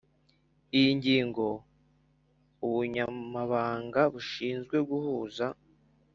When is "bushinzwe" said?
4.13-4.75